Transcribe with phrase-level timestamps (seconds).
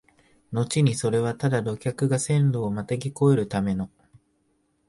[0.51, 3.91] のちにそれはただ旅客が線路をまたぎ越えるための、